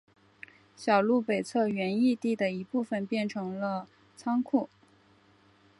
[0.75, 4.67] 小路北侧原义地的一部分变成了仓库。